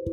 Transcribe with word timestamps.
অ' 0.00 0.08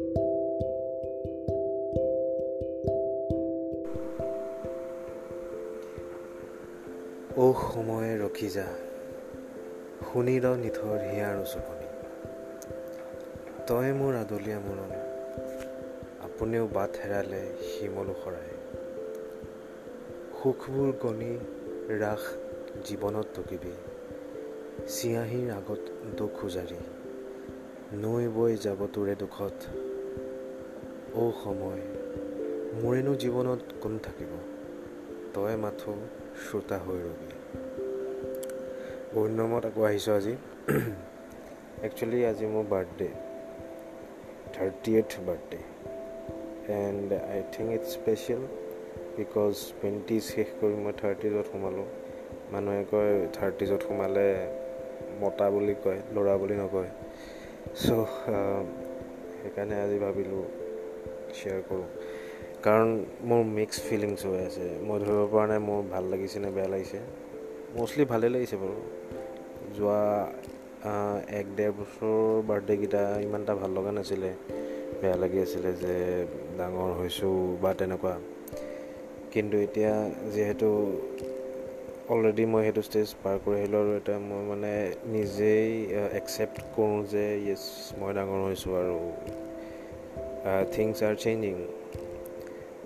সময়ে 7.54 8.18
ৰখি 8.18 8.50
যা 8.50 8.66
শুনি 10.14 10.40
ৰ 10.40 10.56
নিথৰ 10.58 10.98
হিয়াৰ 11.00 11.46
চকনি 11.46 11.88
তই 13.68 13.94
মোৰ 13.94 14.16
আদলীয়া 14.16 14.60
মৰম 14.60 14.92
আপুনিও 16.24 16.68
বাট 16.68 16.98
হেৰালে 17.06 17.42
শিমলু 17.62 18.14
শৰাই। 18.24 18.50
সুখবোৰ 20.44 20.92
গণি 21.02 21.40
ৰাস 21.90 22.22
জীৱনত 22.86 23.26
টকিবি 23.36 23.74
চিয়াঁহীৰ 24.88 25.52
আগত 25.52 25.80
দুখ 26.18 26.46
উজাৰি। 26.46 26.97
নৈ 27.94 28.28
বৈ 28.28 28.56
যাব 28.56 28.88
তোৰে 28.94 29.16
দুখত। 29.16 29.54
অ' 31.14 31.32
সময় 31.44 31.82
মোৰেনো 32.84 33.16
জীৱনত 33.16 33.60
কোন 33.82 34.00
থাকিব? 34.00 34.28
তই 35.34 35.56
মাথো 35.56 35.96
শ্ৰোতা 36.36 36.78
হৈ 36.78 36.96
ৰবি। 36.96 37.28
দিনৰ 39.28 39.66
আকৌ 39.66 39.82
আহিছোঁ 39.84 40.14
আজি। 40.14 40.36
একচুৱেলি 41.84 42.26
আজি 42.26 42.46
মোৰ 42.46 42.64
birthday 42.70 43.08
thirtieth 44.96 45.20
birthday 45.28 45.58
and 46.74 47.14
I 47.14 47.44
think 47.52 47.72
it's 47.72 47.88
special 47.88 48.42
because 49.18 49.54
twenty 49.56 50.20
শেষ 50.22 50.48
কৰি 50.62 50.74
মই 50.74 50.94
থাৰ্টিজত 51.02 51.46
সোমালোঁ। 51.52 51.86
মানুহে 52.52 52.86
কয় 52.92 53.28
থাৰ্টিজত 53.34 53.82
সোমালে 53.88 54.48
মতা 55.20 55.50
বুলি 55.50 55.76
কয় 55.84 56.00
ল'ৰা 56.16 56.38
বুলি 56.38 56.54
নকয়। 56.54 56.90
চ' 57.76 57.82
সেইকাৰণে 59.42 59.76
আজি 59.82 59.98
ভাবিলোঁ 60.00 60.44
শ্বেয়াৰ 61.34 61.62
কৰোঁ। 61.70 61.88
কাৰণ 62.64 63.06
মোৰ 63.24 63.44
মিক্স 63.44 63.82
ফিলিংছ 63.82 64.26
হৈ 64.26 64.46
আছে। 64.46 64.80
মই 64.84 65.00
ধৰিব 65.00 65.28
পৰা 65.32 65.48
নাই 65.48 65.60
মোৰ 65.60 65.84
ভাল 65.92 66.04
লাগিছে 66.04 66.40
নে 66.40 66.52
বেয়া 66.52 66.68
লাগিছে। 66.68 67.00
মষ্টলি 67.78 68.06
ভালেই 68.06 68.30
লাগিছে 68.30 68.56
বাৰু। 68.56 68.76
যোৱা 69.78 70.02
এক 71.30 71.46
ডেৰ 71.56 71.72
বছৰৰ 71.72 72.44
বাৰ্থডে'কেইটা 72.48 73.22
ইমান 73.22 73.42
এটা 73.42 73.56
ভাল 73.56 73.72
লগা 73.72 73.92
নাছিলে। 73.92 74.32
বেয়া 75.02 75.16
লাগি 75.16 75.40
আছিলে 75.40 75.74
যে 75.74 76.26
ডাঙৰ 76.58 76.92
হৈছোঁ 77.00 77.58
বা 77.62 77.74
তেনেকুৱা। 77.74 78.20
কিন্তু 79.32 79.58
এতিয়া 79.58 80.10
যিহেতু 80.32 80.70
অলৰেডি 82.08 82.44
মই 82.52 82.64
সেইটো 82.66 82.82
ষ্টেজ 82.88 83.10
পাৰ 83.24 83.40
কৰি 83.46 83.56
আহিলোঁ 83.60 83.80
আৰু 83.84 83.92
এতিয়া 84.00 84.18
মই 84.26 84.44
মানে 84.50 84.70
নিজেই 85.14 85.72
একচেপ্ট 86.20 86.58
কৰোঁ 86.76 87.00
যে 87.14 87.24
য়েছ 87.48 87.64
মই 88.00 88.12
ডাঙৰ 88.18 88.40
হৈছোঁ 88.44 88.74
আৰু 88.82 88.98
থিংছ 90.76 90.98
আৰ 91.08 91.16
চেঞ্জিং 91.24 91.56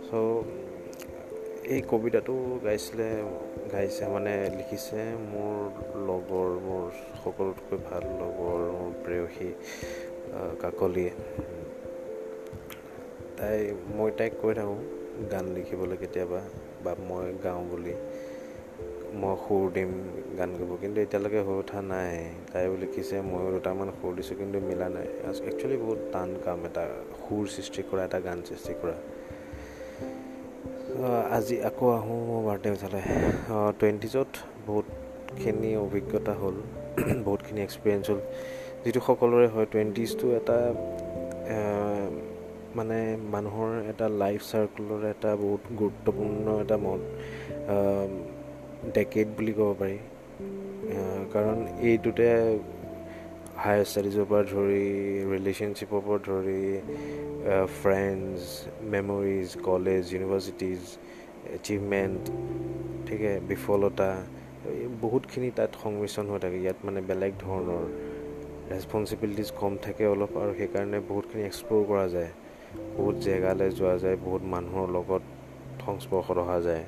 চ' 0.08 0.14
এই 1.74 1.82
কবিতাটো 1.92 2.34
গাইছিলে 2.66 3.10
গাইছে 3.74 4.04
মানে 4.14 4.34
লিখিছে 4.58 5.02
মোৰ 5.34 5.56
লগৰ 6.08 6.50
মোৰ 6.68 6.86
সকলোতকৈ 7.22 7.78
ভাল 7.88 8.04
লগৰ 8.22 8.60
মোৰ 8.78 8.92
প্ৰেয়সী 9.04 9.50
কাকলিয়ে 10.62 11.12
তাই 13.38 13.58
মই 13.98 14.10
তাইক 14.18 14.34
কৈ 14.42 14.52
থাকোঁ 14.60 14.80
গান 15.32 15.46
লিখিবলৈ 15.56 15.98
কেতিয়াবা 16.04 16.42
বা 16.84 16.92
মই 17.10 17.26
গাওঁ 17.44 17.64
বুলি। 17.72 17.96
মই 19.20 19.36
সুৰ 19.44 19.64
দিম 19.76 19.92
গান 20.40 20.52
গাব 20.60 20.72
কিন্তু 20.82 20.98
এতিয়ালৈকে 21.06 21.40
হৈ 21.48 21.56
উঠা 21.64 21.80
নাই। 21.92 22.14
তাইও 22.52 22.74
লিখিছে 22.84 23.16
ময়ো 23.32 23.50
দুটামান 23.56 23.90
সুৰ 23.98 24.12
দিছোঁ 24.18 24.36
কিন্তু 24.42 24.58
মিলা 24.70 24.88
নাই। 24.96 25.08
একচুৱেলি 25.50 25.78
বহুত 25.84 26.00
টান 26.14 26.30
কাম 26.46 26.60
এটা 26.68 26.84
সুৰ 27.24 27.44
সৃষ্টি 27.56 27.82
কৰা 27.90 28.02
এটা 28.08 28.20
গান 28.28 28.38
সৃষ্টি 28.50 28.74
কৰা। 28.82 28.96
আজি 31.38 31.56
আকৌ 31.70 31.86
আহোঁ 31.98 32.18
মোৰ 32.30 32.42
বাৰ্থডে 32.48 32.70
উঠালে 32.76 33.02
টুৱেণ্টিজত 33.80 34.32
বহুতখিনি 34.68 35.72
অভিজ্ঞতা 35.86 36.34
হ'ল 36.42 36.56
বহুতখিনি 37.28 37.60
এক্সপিৰিয়েঞ্চ 37.68 38.06
হ'ল। 38.12 38.20
যিটো 38.84 39.00
সকলোৰে 39.08 39.48
হয় 39.54 39.68
টুৱেণ্টিজটো 39.72 40.26
এটা 40.40 40.58
মানে 42.78 42.98
মানুহৰ 43.34 43.70
এটা 43.92 44.06
লাইফ 44.24 44.42
চাৰ্কুলৰ 44.52 45.02
এটা 45.14 45.32
বহুত 45.44 45.64
গুৰুত্বপূৰ্ণ 45.80 46.46
এটা 46.64 46.78
মন 46.86 47.00
ডেকেড 48.96 49.28
বুলি 49.38 49.54
ক'ব 49.58 49.70
পাৰি। 49.82 49.98
কাৰণ 51.34 51.58
এইটোতে 51.90 52.28
হায়াৰ 53.64 53.86
ষ্টাডিজৰ 53.92 54.26
পৰা 54.30 54.44
ধৰি 54.54 54.86
ৰিলেশ্যনশ্বিপৰ 55.34 56.02
পৰা 56.08 56.20
ধৰি 56.30 56.64
friends 57.82 58.42
memories 58.94 59.48
college 59.70 60.02
universities 60.14 60.80
achievement 61.58 62.22
ঠিকে 63.08 63.32
বিফলতা 63.52 64.10
বহুতখিনি 65.04 65.50
তাত 65.58 65.72
সংমিশ্ৰণ 65.84 66.26
হৈ 66.32 66.40
থাকে। 66.44 66.58
ইয়াত 66.66 66.80
মানে 66.88 67.00
বেলেগ 67.10 67.32
ধৰণৰ 67.46 67.84
ৰেচপনচিবিলিটিজ 68.74 69.50
কম 69.62 69.74
থাকে 69.86 70.04
অলপ 70.14 70.32
আৰু 70.42 70.52
সেইকাৰণে 70.60 71.00
বহুতখিনি 71.10 71.44
এক্সপ্ল'ৰ 71.52 71.84
কৰা 71.92 72.06
যায়। 72.16 72.32
বহুত 72.98 73.16
জেগালৈ 73.28 73.70
যোৱা 73.80 73.96
যায় 74.04 74.18
বহুত 74.26 74.42
মানুহৰ 74.54 74.88
লগত 74.98 75.24
সংস্পৰ্শত 75.86 76.38
অহা 76.46 76.60
যায়। 76.68 76.86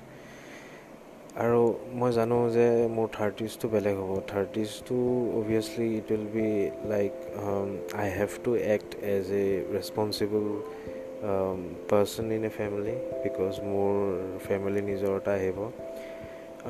আৰু 1.41 1.61
মই 1.99 2.11
জানো 2.15 2.35
যে 2.55 2.65
মোৰ 2.95 3.07
থাৰ্টিজটো 3.17 3.65
বেলেগ 3.75 3.95
হ'ব। 3.99 4.11
থাৰ্টিজটো 4.31 4.97
obviously 5.39 5.87
it 5.99 6.07
will 6.13 6.27
be 6.35 6.49
like 6.91 7.13
I 8.01 8.07
have 8.17 8.31
to 8.45 8.51
act 8.75 8.91
as 9.13 9.25
a 9.43 9.45
responsible 9.75 10.45
person 11.91 12.25
in 12.37 12.43
a 12.49 12.51
family 12.59 12.95
because 13.25 13.53
মোৰ 13.71 13.93
ফেমিলি 14.47 14.81
নিজৰ 14.91 15.11
এটা 15.21 15.31
আহিব। 15.39 15.57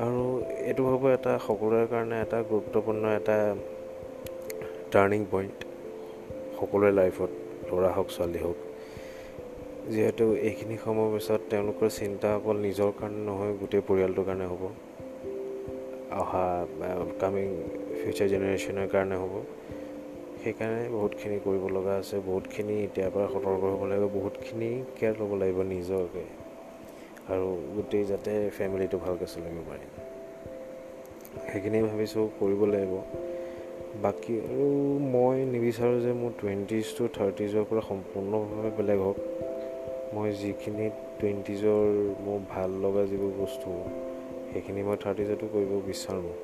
আৰু 0.04 0.22
এইটো 0.68 0.82
হ'ব 0.90 1.02
এটা 1.16 1.32
সকলোৰে 1.48 1.86
কাৰণে 1.92 2.16
এটা 2.24 2.38
গুৰুত্বপূৰ্ণ 2.52 3.02
এটা 3.18 3.38
টাৰ্ণিং 4.92 5.20
পইণ্ট 5.32 5.56
সকলোৰে 6.58 6.90
লাইফত 7.00 7.30
ল'ৰা 7.70 7.90
হওক 7.96 8.08
ছোৱালী 8.16 8.38
হওক। 8.44 8.58
যিহেতু 9.90 10.24
এইখিনি 10.34 10.76
সময়ৰ 10.84 11.08
পিছত 11.14 11.40
তেওঁলোকৰ 11.50 11.88
চিন্তা 11.88 12.36
অকল 12.36 12.56
নিজৰ 12.56 12.90
কাৰণে 13.00 13.20
নহয় 13.24 13.52
গোটেই 13.52 13.80
পৰিয়ালটোৰ 13.88 14.24
কাৰণে 14.24 14.46
হ'ব। 14.46 14.62
অহা 16.10 16.66
কামিং 17.20 17.48
ফিউচাৰ 18.00 18.28
জেনেৰেশ্যনৰ 18.28 18.86
কাৰণে 18.86 19.16
হ'ব। 19.16 19.34
সেইকাৰণে 20.44 20.88
বহুতখিনি 20.88 21.40
কৰিব 21.44 21.68
লগা 21.76 21.92
আছে 21.92 22.16
বহুতখিনি 22.26 22.84
এতিয়াৰ 22.84 23.10
পৰা 23.10 23.26
সতৰ্ক 23.26 23.64
হ'ব 23.64 23.84
লাগিব 23.84 24.08
বহুতখিনি 24.14 24.84
কেয়াৰ 24.96 25.14
ল'ব 25.20 25.34
লাগিব 25.34 25.62
নিজকে। 25.62 26.24
আৰু 27.28 27.46
গোটেই 27.76 28.04
যাতে 28.04 28.50
ফেমিলিটো 28.58 28.98
ভালকৈ 28.98 29.26
চলিব 29.26 29.56
পাৰে। 29.68 29.84
সেইখিনি 31.52 31.82
ভাবিছোঁ 31.82 32.28
কৰিব 32.40 32.64
লাগিব। 32.64 32.94
বাকী 34.02 34.34
আৰু 34.38 34.98
মই 34.98 35.44
নিবিচাৰোঁ 35.44 36.00
যে 36.00 36.12
মোৰ 36.12 36.30
টুৱেণ্টিজ 36.40 36.84
টু 36.98 37.08
থাৰ্টিজৰ 37.08 37.64
পৰা 37.70 37.80
সম্পূৰ্ণভাৱে 37.80 38.70
বেলেগ 38.76 38.98
হওক। 38.98 39.16
মই 40.14 40.30
যিখিনি 40.40 40.86
টুৱেণ্টিজৰ 41.18 41.86
মোৰ 42.24 42.38
ভাল 42.50 42.70
লগা 42.82 43.02
যিবোৰ 43.10 43.32
বস্তু 43.38 43.70
সেইখিনি 44.50 44.82
মই 44.88 44.96
থাৰ্টিজতো 45.04 45.46
কৰিব 45.54 45.72
বিচাৰোঁ। 45.88 46.34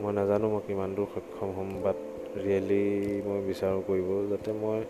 মই 0.00 0.12
নাজানো 0.18 0.46
মই 0.52 0.62
কিমান 0.66 0.90
দূৰ 0.96 1.08
সক্ষম 1.14 1.50
হ'ম 1.56 1.70
বাট 1.84 1.98
ৰিয়েলি 2.44 2.84
মই 3.26 3.40
বিচাৰোঁ 3.48 3.80
কৰিব 3.88 4.08
যাতে 4.30 4.50
মই 4.62 4.80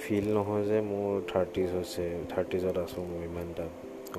ফিল 0.00 0.26
নহয় 0.36 0.64
যে 0.64 0.78
মোৰ 0.90 1.08
থাৰ্টিজ 1.32 1.68
হৈছে 1.76 2.04
থাৰ্টিজত 2.32 2.76
আছোঁ 2.84 3.02
মই 3.10 3.22
ইমান 3.24 3.48
এটা 3.50 3.66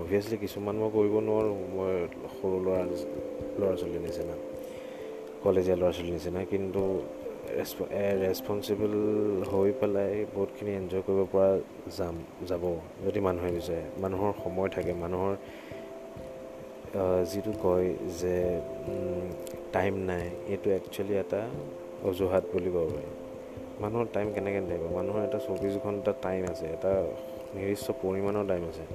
অভিয়াছলি 0.02 0.38
কিছুমান 0.38 0.76
মই 0.82 0.90
কৰিব 0.98 1.16
নোৱাৰোঁ 1.28 1.56
মই 1.78 1.94
সৰু 2.36 2.58
ল'ৰা 2.66 2.82
ল'ৰা 3.60 3.74
ছোৱালীৰ 3.80 4.02
নিচিনা 4.08 4.36
কলেজীয়া 5.44 5.78
ল'ৰা 5.82 5.92
ছোৱালীৰ 5.96 6.14
নিচিনা 6.18 6.42
কিন্তু 6.54 6.82
ৰেচপনচিবল 8.24 8.94
হৈ 9.52 9.70
পেলাই 9.80 10.14
বহুতখিনি 10.34 10.72
এনজয় 10.80 11.04
কৰিব 11.08 11.22
পৰা 11.34 11.50
যাম 11.98 12.16
যাব 12.50 12.64
যদি 13.06 13.20
মানুহে 13.28 13.50
বিচাৰে 13.58 13.84
মানুহৰ 14.04 14.32
সময় 14.44 14.70
থাকে 14.76 14.92
মানুহৰ 15.04 15.34
যিটো 17.32 17.52
কয় 17.64 17.88
যে 18.22 18.36
টাইম 19.76 19.94
নাই 20.10 20.26
এইটো 20.52 20.68
একচুৱেলি 20.78 21.14
এটা 21.24 21.42
অজুহাত 22.10 22.44
বুলি 22.54 22.70
ক'ব 22.76 22.88
পাৰি। 22.94 23.10
মানুহৰ 23.84 24.06
টাইম 24.16 24.28
কেনেকৈ 24.36 24.60
নাথাকিব 24.64 24.92
মানুহৰ 25.00 25.22
এটা 25.28 25.40
চৌবিছ 25.48 25.76
ঘণ্টা 25.86 26.12
টাইম 26.26 26.42
আছে 26.52 26.66
এটা 26.76 26.92
নিৰ্দিষ্ট 27.56 27.88
পৰিমাণৰ 28.04 28.46
টাইম 28.52 28.64
আছে। 28.72 28.86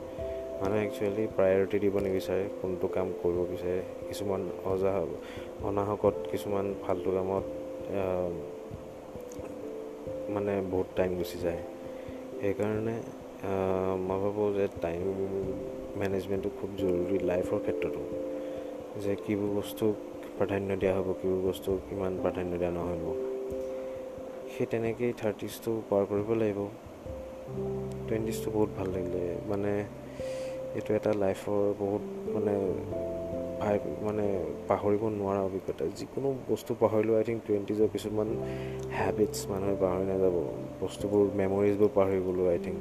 মানুহে 0.60 0.80
একচুৱেলি 0.86 1.24
প্ৰায়ৰিটি 1.36 1.76
দিব 1.84 1.94
নিবিচাৰে 2.06 2.44
কোনটো 2.60 2.86
কাম 2.96 3.06
কৰিব 3.20 3.38
বিচাৰে। 3.52 3.80
কিছুমান 4.08 4.42
অজা 4.72 4.92
অনাহকত 5.68 6.16
কিছুমান 6.32 6.66
ফাল্টু 6.82 7.10
কামত 7.16 7.44
মানে 10.34 10.52
বহুত 10.72 10.88
টাইম 10.96 11.10
গুচি 11.20 11.38
যায়। 11.44 11.62
সেইকাৰণে 12.40 12.96
মই 14.08 14.18
ভাবোঁ 14.22 14.48
যে 14.56 14.66
টাইম 14.82 15.02
মেনেজমেণ্টটো 16.00 16.50
খুব 16.58 16.70
জৰুৰী 16.80 17.18
লাইফৰ 17.30 17.58
ক্ষেত্ৰতো। 17.58 18.02
যে 19.04 19.12
কিবোৰ 19.24 19.50
বস্তুক 19.58 19.94
প্ৰাধান্য 20.38 20.70
দিয়া 20.80 20.94
হ'ব 20.96 21.08
কিবোৰ 21.20 21.40
বস্তু 21.48 21.70
কিমান 21.88 22.12
প্ৰাধান্য 22.22 22.52
দিয়া 22.60 22.72
নহ'ব 22.78 23.04
সেই 24.52 24.66
তেনেকেই 24.72 25.12
থাৰ্টিজটো 25.20 25.70
পাৰ 25.90 26.02
কৰিব 26.10 26.30
লাগিব। 26.40 26.60
টুৱেণ্টিজটো 28.06 28.48
বহুত 28.50 28.70
ভাল 28.78 28.88
লাগিলে। 28.96 29.22
মানে 29.48 29.72
এইটো 30.76 30.90
এটা 30.98 31.12
লাইফৰ 31.22 31.62
বহুত 31.78 32.04
মানে 32.34 32.54
ভাই 33.64 33.78
মানে 34.02 34.24
পাহৰিব 34.68 35.02
নোৱাৰা 35.20 35.40
অভিজ্ঞতা। 35.48 35.84
যিকোনো 35.98 36.28
বস্তু 36.48 36.70
পাহৰিলেও 36.80 37.14
আই 37.16 37.24
থিংক 37.24 37.40
টুৱেণ্টিজৰ 37.46 37.88
কিছুমান 37.92 38.28
হেবিটছ 38.98 39.38
মানুহে 39.50 39.74
পাহৰি 39.80 40.04
নাযাব। 40.10 40.36
বস্তুবোৰ 40.80 41.24
মেমৰিজবোৰ 41.40 41.90
পাহৰি 41.94 42.18
গ'লোঁ 42.26 42.46
আই 42.48 42.58
থিংক 42.58 42.80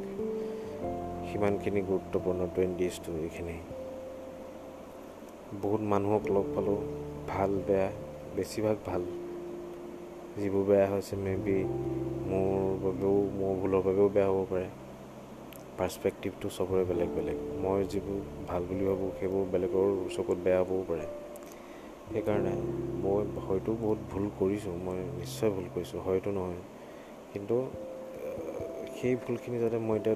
সিমানখিনি 1.29 1.81
গুৰুত্বপূৰ্ণ 1.81 2.41
টুৱেণ্টিজটো 2.55 3.11
এইখিনি। 3.23 3.57
বহুত 5.61 5.81
মানুহক 5.81 6.23
লগ 6.31 6.45
পালোঁ 6.55 6.79
ভাল 7.27 7.51
বেয়া 7.67 7.89
বেছিভাগ 8.35 8.77
ভাল। 8.85 9.03
যিবোৰ 10.37 10.63
বেয়া 10.63 10.87
হৈছে 10.87 11.15
মে 11.15 11.33
বি 11.45 11.57
মোৰ 12.29 12.53
বাবেও 12.83 13.15
মোৰ 13.39 13.53
ভুলৰ 13.61 13.81
বাবেও 13.87 14.07
বেয়া 14.09 14.29
হ'ব 14.29 14.45
পাৰে। 14.49 14.67
পাৰ্চপেক্টিভটো 15.79 16.47
চবৰে 16.49 16.83
বেলেগ 16.83 17.09
বেলেগ। 17.09 17.37
মই 17.61 17.83
যিবোৰ 17.83 18.19
ভাল 18.47 18.61
বুলি 18.63 18.83
ভাবোঁ 18.85 19.09
সেইবোৰ 19.19 19.43
বেলেগৰ 19.51 19.87
চকুত 20.15 20.37
বেয়া 20.37 20.59
হ'বও 20.59 20.83
পাৰে। 20.89 21.07
সেইকাৰণে 22.13 22.53
মই 23.03 23.21
হয়তো 23.47 23.71
বহুত 23.81 23.99
ভুল 24.11 24.25
কৰিছোঁ 24.39 24.75
মই 24.85 24.97
নিশ্চয় 25.19 25.49
ভুল 25.49 25.67
কৰিছোঁ 25.75 25.99
হয়তো 26.01 26.31
নহয়। 26.31 26.61
কিন্তু 27.33 27.55
সেই 28.97 29.15
ভুলখিনি 29.15 29.57
যাতে 29.59 29.77
মই 29.77 29.97
এতিয়া 29.97 30.15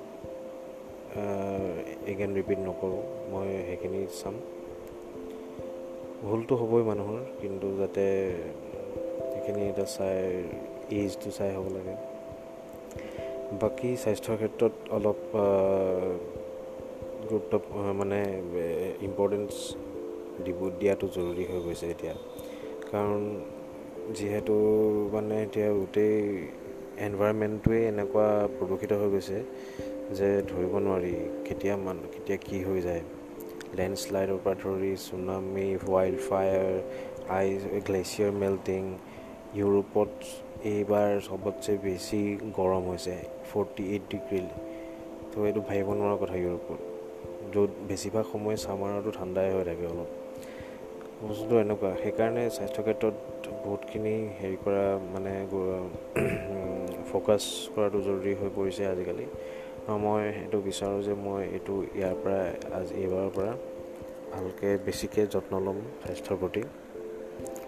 এগেইন 2.07 2.31
ৰিপিট 2.38 2.59
নকৰোঁ 2.59 3.01
মই 3.31 3.48
সেইখিনি 3.68 4.00
চাম। 4.24 4.36
ভুলটো 6.24 6.56
হ'বই 6.56 6.83
মানুহৰ 6.83 7.19
কিন্তু 7.42 7.68
যাতে 7.77 8.06
সেইখিনি 9.31 9.62
এটা 9.69 9.86
চাই 9.86 10.18
এইজটো 10.92 11.30
চাই 11.31 11.50
হ'ব 11.56 11.68
লাগে। 11.74 11.95
বাকী 13.48 13.90
স্বাস্থ্যৰ 14.04 14.38
ক্ষেত্ৰত 14.38 14.74
অলপ 14.96 15.20
গুৰুত্ব 17.30 17.54
মানে 18.00 18.20
ইম্পৰ্টেঞ্চ 19.08 19.52
দিব 20.46 20.60
দিয়াটো 20.80 21.08
জৰুৰী 21.16 21.44
হৈ 21.50 21.60
গৈছে 21.66 21.86
এতিয়া। 21.94 22.14
কাৰণ 22.92 23.22
যিহেতু 24.18 24.56
মানে 25.14 25.36
এতিয়া 25.46 25.70
গোটেই 25.80 26.18
এনভাইৰমেণ্টটোৱেই 27.08 27.84
এনেকুৱা 27.92 28.28
প্ৰদূষিত 28.58 28.92
হৈ 29.02 29.10
গৈছে 29.14 29.38
যে 30.18 30.30
ধৰিব 30.52 30.74
নোৱাৰি 30.86 31.16
কেতিয়া 31.48 31.76
মান 31.86 31.98
কেতিয়া 32.14 32.38
কি 32.48 32.58
হৈ 32.68 32.80
যায়। 32.88 33.04
লেণ্ডশ্লাইডৰ 33.78 34.40
পৰা 34.44 34.56
ধৰি 34.64 34.92
tsunami 35.08 35.68
wild 35.92 36.20
fire 36.28 36.72
ice 37.40 37.62
glacier 37.88 38.32
melting 38.44 38.84
ইউৰোপত 39.60 40.12
এইবাৰ 40.63 41.09
চবতছে 41.27 41.74
বেছি 41.83 42.19
গৰম 42.57 42.83
হৈছে 42.89 43.15
ফৰ্টি 43.50 43.83
এইট 43.94 44.04
ডিগ্ৰী 44.12 44.42
তো 45.31 45.38
এইটো 45.45 45.62
ভাবিব 45.68 45.89
নোৱাৰা 46.00 46.15
কথা 46.21 46.36
ইউৰোপত। 46.36 46.80
য'ত 47.54 47.69
বেছিভাগ 47.88 48.25
সময় 48.31 48.57
ছামাৰতো 48.63 49.09
ঠাণ্ডাই 49.18 49.48
হৈ 49.54 49.63
থাকে 49.69 49.86
অলপ। 49.94 50.09
বস্তুটো 51.27 51.56
এনেকুৱা 51.59 51.89
সেইকাৰণে 52.04 52.44
স্বাস্থ্য 52.57 52.81
ক্ষেত্ৰত 52.83 53.15
বহুতখিনি 53.63 54.15
হেৰি 54.39 54.57
কৰা 54.65 54.86
মানে 55.13 55.33
ফ'কাছ 57.09 57.44
কৰাটো 57.74 58.00
জৰুৰী 58.07 58.33
হৈ 58.39 58.50
পৰিছে 58.57 58.83
আজিকালি। 58.94 59.25
মই 60.04 60.21
সেইটো 60.38 60.57
বিচাৰোঁ 60.68 61.00
যে 61.07 61.13
মই 61.25 61.42
এইটো 61.56 61.75
ইয়াৰ 61.98 62.15
পৰা 62.24 62.42
আজি 62.77 62.94
এইবাৰৰ 63.04 63.30
পৰা 63.38 63.54
ভালকৈ 64.33 64.71
বেছিকৈ 64.86 65.24
যত্ন 65.33 65.54
ল'ম 65.65 65.77
স্বাস্থ্যৰ 66.04 66.38
প্ৰতি। 66.42 66.62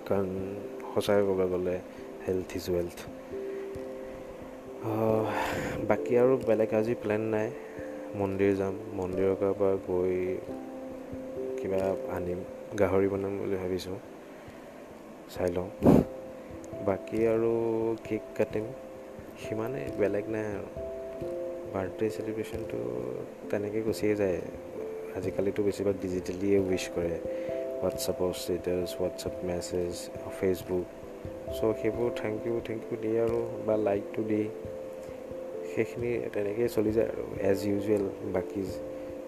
কাৰণ 0.08 0.28
সঁচাকৈ 0.92 1.24
ক'ব 1.30 1.42
গ'লে 1.54 1.78
হেল্থ 2.30 2.56
ইজ 2.56 2.70
ৱেল্থ 2.70 3.00
বাকী 5.88 6.18
আৰু 6.18 6.38
বেলেগ 6.48 6.74
আজি 6.74 6.96
প্লেন 6.96 7.22
নাই। 7.22 7.52
মন্দিৰ 8.16 8.56
যাম। 8.56 8.76
মন্দিৰৰ 8.94 9.36
পৰা 9.40 9.76
গৈ 9.88 10.38
কিবা 11.62 11.80
আনিম 12.16 12.40
গাহৰি 12.80 13.08
বনাম 13.08 13.38
বুলি 13.38 13.56
ভাবিছোঁ। 13.56 13.98
চাই 15.30 15.52
লওঁ। 15.52 15.70
বাকী 16.86 17.28
আৰু 17.28 17.52
কেক 18.04 18.22
কাটিম। 18.38 18.66
সিমানেই 19.40 19.88
বেলেগ 20.00 20.30
নাই 20.30 20.46
আৰু। 20.46 20.68
বাৰ্থডে 21.74 22.10
চেলিব্ৰেশ্যনটো 22.10 22.78
তেনেকৈ 23.50 23.82
গুচিয়ে 23.82 24.16
যায়। 24.16 24.42
আজিকালিতো 25.16 25.64
বেছিভাগ 25.64 25.96
ডিজিটেলিয়ে 26.02 26.60
উইচ 26.60 26.90
কৰে। 26.96 27.18
হোৱাটছআপৰ 27.82 28.34
ষ্টেটাছ 28.34 28.96
হোৱাটছআপ 29.00 29.34
মেছেজ 29.44 30.10
ফেচবুক 30.40 30.86
চ' 31.58 31.74
সেইবোৰ 31.82 32.10
থেংক 32.16 32.38
ইউ 32.48 32.56
থেংক 32.66 32.82
ইউ 32.90 32.98
দিয়ে 33.02 33.20
আৰু 33.22 33.40
বা 33.66 33.76
লাইকটো 33.78 34.22
দি 34.24 34.44
সেইখিনি 35.76 36.12
তেনেকৈয়ে 36.34 36.70
চলি 36.70 36.92
যায় 36.92 37.10
আৰু 37.10 37.24
এজ 37.52 37.60
ইউজুৱেল 37.68 38.06
বাকী 38.34 38.64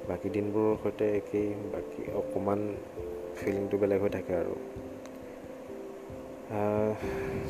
বাকী 0.09 0.29
দিনবোৰৰ 0.29 0.75
সৈতে 0.83 1.06
একেই 1.18 1.50
বাকী 1.73 2.01
অকণমান 2.12 2.62
ফিলিংটো 3.35 3.77
বেলেগ 3.77 4.00
হৈ 4.01 4.09
থাকে 4.09 4.33
আৰু। 4.35 4.56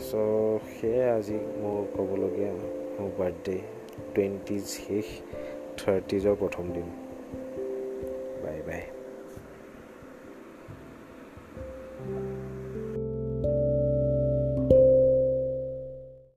চ' 0.09 0.59
সেয়াই 0.71 1.09
আজি 1.17 1.37
মোৰ 1.61 1.79
ক'বলগীয়া 1.95 2.51
মোৰ 2.97 3.11
বাৰ্থডে 3.19 3.57
টুৱেণ্টিজ 4.13 4.65
শেষ 4.77 5.07
থাৰ্টিজৰ 5.77 6.35
প্ৰথম 6.35 6.65
দিন। 6.71 6.87
Bye 8.43 8.59
bye 8.67 9.00